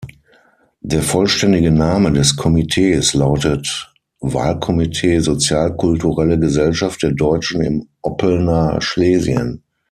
[0.79, 9.61] Der vollständige Name des Komitees lautet "Wahlkomitee Sozial-Kulturelle Gesellschaft der Deutschen im Oppelner Schlesien".